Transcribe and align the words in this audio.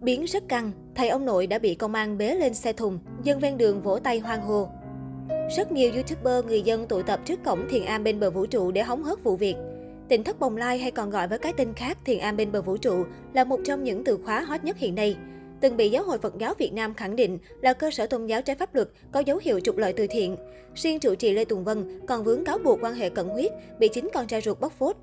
Biến 0.00 0.24
rất 0.24 0.48
căng, 0.48 0.72
thầy 0.94 1.08
ông 1.08 1.24
nội 1.24 1.46
đã 1.46 1.58
bị 1.58 1.74
công 1.74 1.94
an 1.94 2.18
bế 2.18 2.34
lên 2.34 2.54
xe 2.54 2.72
thùng, 2.72 2.98
dân 3.22 3.40
ven 3.40 3.58
đường 3.58 3.82
vỗ 3.82 3.98
tay 3.98 4.18
hoang 4.18 4.42
hô. 4.42 4.68
Rất 5.56 5.72
nhiều 5.72 5.92
YouTuber, 5.92 6.44
người 6.44 6.62
dân 6.62 6.86
tụ 6.86 7.02
tập 7.02 7.20
trước 7.24 7.44
cổng 7.44 7.68
Thiền 7.68 7.84
Am 7.84 8.04
bên 8.04 8.20
bờ 8.20 8.30
vũ 8.30 8.46
trụ 8.46 8.70
để 8.70 8.82
hóng 8.82 9.02
hớt 9.02 9.24
vụ 9.24 9.36
việc. 9.36 9.56
Tỉnh 10.08 10.24
thất 10.24 10.40
bồng 10.40 10.56
lai 10.56 10.78
hay 10.78 10.90
còn 10.90 11.10
gọi 11.10 11.28
với 11.28 11.38
cái 11.38 11.52
tên 11.56 11.74
khác 11.74 11.98
Thiền 12.04 12.18
Am 12.18 12.36
bên 12.36 12.52
bờ 12.52 12.62
vũ 12.62 12.76
trụ 12.76 13.04
là 13.32 13.44
một 13.44 13.60
trong 13.64 13.84
những 13.84 14.04
từ 14.04 14.18
khóa 14.24 14.40
hot 14.40 14.64
nhất 14.64 14.76
hiện 14.78 14.94
nay. 14.94 15.16
Từng 15.60 15.76
bị 15.76 15.90
Giáo 15.90 16.04
hội 16.04 16.18
Phật 16.18 16.38
giáo 16.38 16.54
Việt 16.58 16.72
Nam 16.72 16.94
khẳng 16.94 17.16
định 17.16 17.38
là 17.60 17.72
cơ 17.72 17.90
sở 17.90 18.06
tôn 18.06 18.26
giáo 18.26 18.42
trái 18.42 18.56
pháp 18.56 18.74
luật 18.74 18.88
có 19.12 19.20
dấu 19.20 19.38
hiệu 19.42 19.60
trục 19.60 19.76
lợi 19.76 19.92
từ 19.92 20.06
thiện. 20.06 20.36
Riêng 20.74 21.00
trụ 21.00 21.14
trì 21.14 21.32
Lê 21.32 21.44
Tùng 21.44 21.64
Vân 21.64 22.06
còn 22.06 22.24
vướng 22.24 22.44
cáo 22.44 22.58
buộc 22.58 22.78
quan 22.82 22.94
hệ 22.94 23.10
cận 23.10 23.28
huyết, 23.28 23.52
bị 23.78 23.88
chính 23.88 24.08
con 24.14 24.26
trai 24.26 24.40
ruột 24.40 24.60
bóc 24.60 24.72
phốt. 24.78 24.96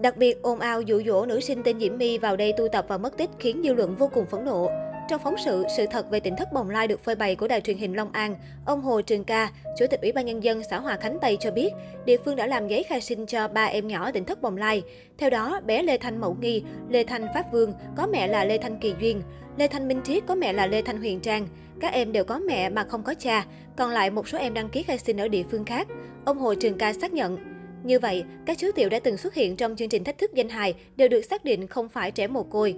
Đặc 0.00 0.16
biệt, 0.16 0.42
ồn 0.42 0.58
ào 0.58 0.80
dụ 0.80 1.02
dỗ 1.06 1.26
nữ 1.26 1.40
sinh 1.40 1.62
tên 1.62 1.80
Diễm 1.80 1.98
My 1.98 2.18
vào 2.18 2.36
đây 2.36 2.52
tu 2.52 2.68
tập 2.68 2.84
và 2.88 2.98
mất 2.98 3.16
tích 3.16 3.30
khiến 3.38 3.60
dư 3.64 3.74
luận 3.74 3.96
vô 3.96 4.10
cùng 4.14 4.26
phẫn 4.26 4.44
nộ. 4.44 4.70
Trong 5.08 5.20
phóng 5.24 5.34
sự, 5.44 5.64
sự 5.76 5.86
thật 5.90 6.10
về 6.10 6.20
tỉnh 6.20 6.36
thất 6.36 6.52
bồng 6.52 6.70
lai 6.70 6.86
được 6.88 7.04
phơi 7.04 7.14
bày 7.14 7.36
của 7.36 7.48
đài 7.48 7.60
truyền 7.60 7.76
hình 7.76 7.96
Long 7.96 8.12
An, 8.12 8.36
ông 8.66 8.80
Hồ 8.80 9.00
Trường 9.00 9.24
Ca, 9.24 9.50
Chủ 9.78 9.86
tịch 9.90 10.00
Ủy 10.00 10.12
ban 10.12 10.26
Nhân 10.26 10.44
dân 10.44 10.62
xã 10.70 10.78
Hòa 10.80 10.96
Khánh 10.96 11.18
Tây 11.20 11.36
cho 11.40 11.50
biết, 11.50 11.70
địa 12.04 12.16
phương 12.24 12.36
đã 12.36 12.46
làm 12.46 12.68
giấy 12.68 12.82
khai 12.82 13.00
sinh 13.00 13.26
cho 13.26 13.48
ba 13.48 13.64
em 13.64 13.88
nhỏ 13.88 14.12
tỉnh 14.12 14.24
thất 14.24 14.42
bồng 14.42 14.56
lai. 14.56 14.82
Theo 15.18 15.30
đó, 15.30 15.60
bé 15.66 15.82
Lê 15.82 15.98
Thanh 15.98 16.20
Mẫu 16.20 16.36
Nghi, 16.40 16.62
Lê 16.88 17.04
Thanh 17.04 17.26
Pháp 17.34 17.52
Vương 17.52 17.72
có 17.96 18.06
mẹ 18.06 18.26
là 18.26 18.44
Lê 18.44 18.58
Thanh 18.58 18.78
Kỳ 18.80 18.94
Duyên, 19.00 19.22
Lê 19.56 19.68
Thanh 19.68 19.88
Minh 19.88 20.00
Triết 20.04 20.22
có 20.26 20.34
mẹ 20.34 20.52
là 20.52 20.66
Lê 20.66 20.82
Thanh 20.82 20.98
Huyền 20.98 21.20
Trang. 21.20 21.46
Các 21.80 21.92
em 21.92 22.12
đều 22.12 22.24
có 22.24 22.38
mẹ 22.38 22.68
mà 22.68 22.84
không 22.84 23.02
có 23.02 23.14
cha, 23.18 23.46
còn 23.76 23.90
lại 23.90 24.10
một 24.10 24.28
số 24.28 24.38
em 24.38 24.54
đăng 24.54 24.68
ký 24.68 24.82
khai 24.82 24.98
sinh 24.98 25.20
ở 25.20 25.28
địa 25.28 25.42
phương 25.50 25.64
khác. 25.64 25.88
Ông 26.24 26.38
Hồ 26.38 26.54
Trường 26.54 26.78
Ca 26.78 26.92
xác 26.92 27.12
nhận, 27.12 27.38
như 27.84 27.98
vậy, 27.98 28.24
các 28.46 28.58
chú 28.58 28.66
tiểu 28.74 28.88
đã 28.88 28.98
từng 28.98 29.16
xuất 29.16 29.34
hiện 29.34 29.56
trong 29.56 29.76
chương 29.76 29.88
trình 29.88 30.04
thách 30.04 30.18
thức 30.18 30.34
danh 30.34 30.48
hài 30.48 30.74
đều 30.96 31.08
được 31.08 31.22
xác 31.22 31.44
định 31.44 31.66
không 31.66 31.88
phải 31.88 32.10
trẻ 32.10 32.26
mồ 32.26 32.42
côi. 32.42 32.74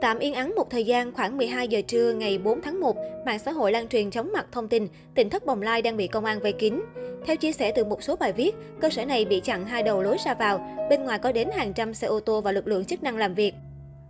Tạm 0.00 0.18
yên 0.18 0.34
ắng 0.34 0.52
một 0.56 0.70
thời 0.70 0.84
gian 0.84 1.12
khoảng 1.12 1.36
12 1.36 1.68
giờ 1.68 1.80
trưa 1.80 2.12
ngày 2.12 2.38
4 2.38 2.62
tháng 2.62 2.80
1, 2.80 2.96
mạng 3.26 3.38
xã 3.38 3.52
hội 3.52 3.72
lan 3.72 3.88
truyền 3.88 4.10
chóng 4.10 4.32
mặt 4.32 4.46
thông 4.52 4.68
tin 4.68 4.88
tỉnh 5.14 5.30
thất 5.30 5.46
Bồng 5.46 5.62
Lai 5.62 5.82
đang 5.82 5.96
bị 5.96 6.06
công 6.06 6.24
an 6.24 6.40
vây 6.40 6.52
kín. 6.52 6.80
Theo 7.26 7.36
chia 7.36 7.52
sẻ 7.52 7.72
từ 7.72 7.84
một 7.84 8.02
số 8.02 8.16
bài 8.16 8.32
viết, 8.32 8.54
cơ 8.80 8.90
sở 8.90 9.04
này 9.04 9.24
bị 9.24 9.40
chặn 9.40 9.64
hai 9.64 9.82
đầu 9.82 10.02
lối 10.02 10.16
ra 10.24 10.34
vào, 10.34 10.86
bên 10.90 11.04
ngoài 11.04 11.18
có 11.18 11.32
đến 11.32 11.48
hàng 11.56 11.72
trăm 11.72 11.94
xe 11.94 12.06
ô 12.06 12.20
tô 12.20 12.40
và 12.40 12.52
lực 12.52 12.66
lượng 12.66 12.84
chức 12.84 13.02
năng 13.02 13.16
làm 13.16 13.34
việc. 13.34 13.54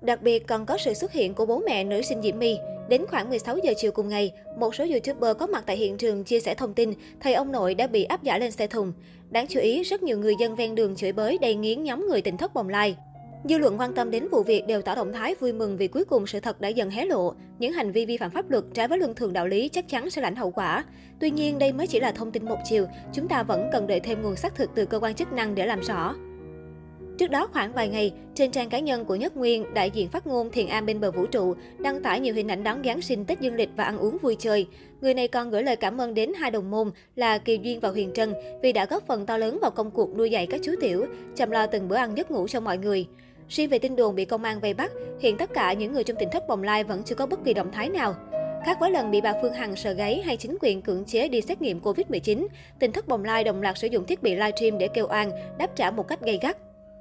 Đặc 0.00 0.22
biệt 0.22 0.47
còn 0.47 0.67
có 0.67 0.78
sự 0.78 0.95
xuất 0.95 1.12
hiện 1.12 1.34
của 1.34 1.47
bố 1.47 1.62
mẹ 1.67 1.84
nữ 1.84 2.03
sinh 2.03 2.22
Diễm 2.22 2.39
My. 2.39 2.59
Đến 2.91 3.07
khoảng 3.09 3.29
16 3.29 3.59
giờ 3.59 3.73
chiều 3.77 3.93
cùng 3.93 4.09
ngày, 4.09 4.33
một 4.59 4.75
số 4.75 4.85
YouTuber 4.85 5.37
có 5.39 5.47
mặt 5.47 5.65
tại 5.67 5.77
hiện 5.77 5.97
trường 5.97 6.25
chia 6.25 6.41
sẻ 6.41 6.55
thông 6.55 6.75
tin 6.75 6.93
thầy 7.21 7.35
ông 7.35 7.53
nội 7.53 7.75
đã 7.75 7.87
bị 7.87 8.05
áp 8.05 8.23
giải 8.23 8.41
lên 8.41 8.51
xe 8.51 8.67
thùng. 8.67 8.93
Đáng 9.31 9.47
chú 9.49 9.61
ý, 9.61 9.83
rất 9.83 10.03
nhiều 10.03 10.19
người 10.19 10.35
dân 10.41 10.57
ven 10.57 10.75
đường 10.75 10.97
chửi 10.97 11.13
bới 11.13 11.39
đầy 11.39 11.55
nghiến 11.55 11.83
nhóm 11.83 12.07
người 12.09 12.23
tỉnh 12.23 12.37
thất 12.37 12.55
bồng 12.55 12.69
lai. 12.69 12.97
Dư 13.45 13.59
luận 13.59 13.81
quan 13.81 13.95
tâm 13.95 14.11
đến 14.11 14.29
vụ 14.29 14.43
việc 14.43 14.67
đều 14.67 14.83
tỏ 14.83 14.95
động 14.95 15.13
thái 15.13 15.35
vui 15.35 15.53
mừng 15.53 15.77
vì 15.77 15.89
cuối 15.89 16.05
cùng 16.05 16.27
sự 16.27 16.41
thật 16.41 16.61
đã 16.61 16.69
dần 16.69 16.91
hé 16.91 17.05
lộ. 17.05 17.35
Những 17.59 17.73
hành 17.73 17.93
vi 17.93 18.07
vi 18.07 18.17
phạm 18.17 18.31
pháp 18.31 18.51
luật 18.51 18.65
trái 18.75 18.89
với 18.89 18.99
luân 18.99 19.15
thường 19.15 19.33
đạo 19.33 19.47
lý 19.47 19.69
chắc 19.69 19.89
chắn 19.89 20.11
sẽ 20.11 20.23
lãnh 20.23 20.37
hậu 20.37 20.51
quả. 20.51 20.85
Tuy 21.21 21.31
nhiên, 21.31 21.59
đây 21.59 21.73
mới 21.73 21.87
chỉ 21.87 22.01
là 22.01 22.13
thông 22.13 22.33
tin 22.33 22.45
một 22.45 22.59
chiều, 22.65 22.87
chúng 23.13 23.29
ta 23.29 23.43
vẫn 23.43 23.69
cần 23.73 23.87
đợi 23.87 24.01
thêm 24.01 24.23
nguồn 24.23 24.37
xác 24.37 24.55
thực 24.55 24.71
từ 24.75 24.87
cơ 24.87 24.99
quan 24.99 25.15
chức 25.15 25.33
năng 25.33 25.55
để 25.55 25.67
làm 25.67 25.81
rõ. 25.81 26.15
Trước 27.21 27.31
đó 27.31 27.49
khoảng 27.53 27.73
vài 27.73 27.89
ngày, 27.89 28.13
trên 28.35 28.51
trang 28.51 28.69
cá 28.69 28.79
nhân 28.79 29.05
của 29.05 29.15
Nhất 29.15 29.37
Nguyên, 29.37 29.75
đại 29.75 29.91
diện 29.91 30.09
phát 30.09 30.27
ngôn 30.27 30.51
Thiền 30.51 30.67
Am 30.67 30.87
bên 30.87 31.01
bờ 31.01 31.11
vũ 31.11 31.27
trụ 31.27 31.55
đăng 31.79 32.03
tải 32.03 32.21
nhiều 32.21 32.35
hình 32.35 32.49
ảnh 32.49 32.65
đón 32.65 32.83
Giáng 32.85 33.03
sinh 33.03 33.25
Tết 33.25 33.41
dương 33.41 33.55
lịch 33.55 33.69
và 33.77 33.85
ăn 33.85 33.99
uống 33.99 34.19
vui 34.19 34.37
chơi. 34.39 34.67
Người 35.01 35.15
này 35.15 35.29
còn 35.29 35.51
gửi 35.51 35.62
lời 35.62 35.77
cảm 35.77 36.01
ơn 36.01 36.15
đến 36.15 36.33
hai 36.35 36.51
đồng 36.51 36.71
môn 36.71 36.91
là 37.17 37.39
Kỳ 37.39 37.59
Duyên 37.62 37.81
và 37.81 37.89
Huyền 37.89 38.11
Trân 38.15 38.35
vì 38.62 38.73
đã 38.73 38.87
góp 38.87 39.07
phần 39.07 39.27
to 39.27 39.39
lớn 39.39 39.59
vào 39.62 39.71
công 39.71 39.91
cuộc 39.91 40.17
nuôi 40.17 40.31
dạy 40.31 40.47
các 40.47 40.61
chú 40.65 40.73
tiểu, 40.81 41.07
chăm 41.37 41.51
lo 41.51 41.67
từng 41.67 41.89
bữa 41.89 41.97
ăn 41.97 42.17
giấc 42.17 42.31
ngủ 42.31 42.49
cho 42.49 42.61
mọi 42.61 42.79
người. 42.79 43.07
Riêng 43.49 43.69
về 43.69 43.79
tin 43.79 43.97
đồn 43.97 44.15
bị 44.15 44.25
công 44.25 44.45
an 44.45 44.61
vây 44.61 44.75
bắt, 44.75 44.93
hiện 45.21 45.37
tất 45.37 45.51
cả 45.55 45.73
những 45.73 45.93
người 45.93 46.05
trong 46.05 46.17
tỉnh 46.21 46.29
thất 46.33 46.49
bồng 46.49 46.62
lai 46.62 46.84
vẫn 46.84 47.03
chưa 47.05 47.15
có 47.15 47.27
bất 47.27 47.45
kỳ 47.45 47.55
động 47.55 47.73
thái 47.73 47.89
nào. 47.89 48.15
Khác 48.67 48.77
với 48.81 48.91
lần 48.91 49.11
bị 49.11 49.21
bà 49.21 49.34
Phương 49.43 49.53
Hằng 49.53 49.77
sợ 49.77 49.93
gáy 49.93 50.23
hay 50.25 50.37
chính 50.37 50.57
quyền 50.61 50.83
cưỡng 50.83 51.05
chế 51.05 51.29
đi 51.29 51.41
xét 51.41 51.62
nghiệm 51.62 51.81
Covid-19, 51.81 52.47
tỉnh 52.79 52.93
thất 52.93 53.09
bồng 53.09 53.25
lai 53.25 53.45
đồng 53.45 53.62
loạt 53.62 53.79
sử 53.79 53.87
dụng 53.87 54.05
thiết 54.05 54.23
bị 54.23 54.34
livestream 54.34 54.78
để 54.78 54.89
kêu 54.89 55.06
oan, 55.11 55.31
đáp 55.59 55.77
trả 55.77 55.91
một 55.91 56.09
cách 56.09 56.21
gay 56.21 56.39
gắt. 56.43 56.56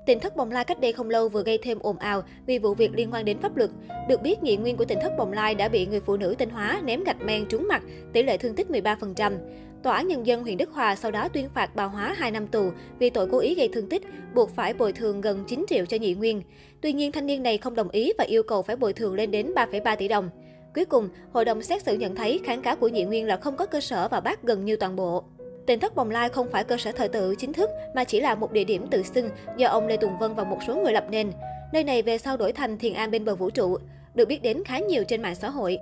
Tỉnh 0.10 0.20
thất 0.20 0.36
Bồng 0.36 0.52
Lai 0.52 0.66
cách 0.66 0.80
đây 0.80 0.92
không 0.92 1.10
lâu 1.10 1.30
vừa 1.30 1.44
gây 1.44 1.58
thêm 1.58 1.80
ồn 1.82 1.98
ào 1.98 2.24
vì 2.46 2.60
vụ 2.60 2.74
việc 2.74 2.92
liên 2.94 3.14
quan 3.14 3.26
đến 3.26 3.40
pháp 3.40 3.58
luật. 3.58 3.70
Được 4.08 4.22
biết, 4.22 4.44
nhị 4.44 4.58
nguyên 4.58 4.78
của 4.78 4.86
tỉnh 4.86 5.00
thất 5.02 5.14
Bồng 5.18 5.34
Lai 5.34 5.56
đã 5.56 5.68
bị 5.68 5.86
người 5.86 6.00
phụ 6.00 6.18
nữ 6.18 6.36
tên 6.38 6.50
Hóa 6.50 6.82
ném 6.84 7.04
gạch 7.04 7.22
men 7.22 7.46
trúng 7.46 7.68
mặt, 7.68 7.84
tỷ 8.14 8.24
lệ 8.24 8.38
thương 8.38 8.56
tích 8.56 8.68
13%. 8.70 9.34
Tòa 9.84 9.96
án 9.96 10.08
Nhân 10.08 10.28
dân 10.28 10.42
huyện 10.42 10.58
Đức 10.58 10.70
Hòa 10.72 10.96
sau 10.96 11.12
đó 11.12 11.28
tuyên 11.28 11.50
phạt 11.50 11.76
bà 11.76 11.84
Hóa 11.84 12.16
2 12.18 12.32
năm 12.32 12.48
tù 12.48 12.72
vì 13.00 13.10
tội 13.10 13.28
cố 13.32 13.40
ý 13.40 13.56
gây 13.56 13.70
thương 13.74 13.90
tích, 13.90 14.02
buộc 14.36 14.56
phải 14.56 14.74
bồi 14.74 14.94
thường 14.94 15.22
gần 15.22 15.44
9 15.48 15.66
triệu 15.68 15.86
cho 15.86 15.98
nhị 15.98 16.14
nguyên. 16.14 16.42
Tuy 16.82 16.94
nhiên, 16.94 17.12
thanh 17.12 17.26
niên 17.26 17.44
này 17.44 17.58
không 17.58 17.76
đồng 17.76 17.90
ý 17.90 18.14
và 18.18 18.24
yêu 18.24 18.44
cầu 18.44 18.62
phải 18.62 18.76
bồi 18.76 18.94
thường 18.94 19.14
lên 19.14 19.32
đến 19.32 19.54
3,3 19.56 19.96
tỷ 19.96 20.08
đồng. 20.08 20.30
Cuối 20.76 20.86
cùng, 20.86 21.10
hội 21.34 21.46
đồng 21.46 21.62
xét 21.62 21.84
xử 21.84 21.94
nhận 21.94 22.16
thấy 22.16 22.40
kháng 22.44 22.62
cáo 22.62 22.76
của 22.76 22.88
nhị 22.88 23.04
nguyên 23.04 23.28
là 23.28 23.38
không 23.38 23.58
có 23.58 23.66
cơ 23.66 23.82
sở 23.82 24.08
và 24.08 24.20
bác 24.20 24.44
gần 24.44 24.66
như 24.66 24.76
toàn 24.76 24.96
bộ. 24.96 25.24
Tỉnh 25.70 25.80
thất 25.80 25.96
Bồng 25.96 26.10
Lai 26.10 26.30
không 26.30 26.50
phải 26.52 26.64
cơ 26.64 26.78
sở 26.78 26.92
thờ 26.92 27.08
tự 27.08 27.36
chính 27.36 27.54
thức 27.54 27.70
mà 27.96 28.04
chỉ 28.04 28.20
là 28.20 28.36
một 28.36 28.52
địa 28.52 28.64
điểm 28.64 28.88
tự 28.88 29.04
xưng 29.04 29.30
do 29.58 29.68
ông 29.68 29.88
Lê 29.88 29.98
Tùng 29.98 30.18
Vân 30.20 30.36
và 30.36 30.44
một 30.44 30.58
số 30.68 30.76
người 30.76 30.94
lập 30.94 31.06
nên. 31.10 31.32
Nơi 31.74 31.84
này 31.84 32.02
về 32.02 32.18
sau 32.18 32.38
đổi 32.38 32.52
thành 32.52 32.78
Thiền 32.78 32.94
An 32.94 33.12
bên 33.12 33.26
bờ 33.26 33.36
vũ 33.36 33.50
trụ, 33.50 33.78
được 34.16 34.28
biết 34.28 34.42
đến 34.42 34.64
khá 34.64 34.80
nhiều 34.80 35.04
trên 35.08 35.22
mạng 35.22 35.36
xã 35.36 35.50
hội. 35.50 35.78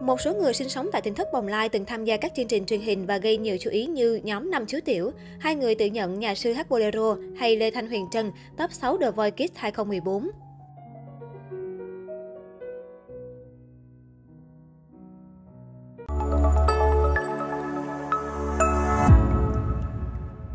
Một 0.00 0.20
số 0.20 0.34
người 0.34 0.54
sinh 0.54 0.68
sống 0.68 0.88
tại 0.92 1.02
tỉnh 1.02 1.14
thất 1.14 1.32
Bồng 1.32 1.48
Lai 1.48 1.68
từng 1.68 1.84
tham 1.84 2.04
gia 2.04 2.16
các 2.16 2.32
chương 2.36 2.48
trình 2.48 2.66
truyền 2.66 2.80
hình 2.80 3.06
và 3.06 3.18
gây 3.18 3.36
nhiều 3.36 3.56
chú 3.60 3.70
ý 3.70 3.86
như 3.86 4.20
nhóm 4.24 4.50
năm 4.50 4.66
chú 4.66 4.78
tiểu, 4.84 5.10
hai 5.38 5.54
người 5.54 5.74
tự 5.74 5.86
nhận 5.86 6.20
nhà 6.20 6.34
sư 6.34 6.52
hát 6.52 6.70
bolero 6.70 7.16
hay 7.36 7.56
Lê 7.56 7.70
Thanh 7.70 7.88
Huyền 7.88 8.06
Trân, 8.12 8.32
top 8.58 8.72
6 8.72 8.98
The 8.98 9.10
Voice 9.10 9.46
Kids 9.46 9.56
2014. 9.56 10.30